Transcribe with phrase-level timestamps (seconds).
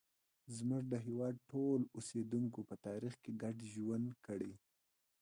[0.57, 4.53] زموږ د هېواد ټولو اوسیدونکو په تاریخ کې ګډ ژوند کړی.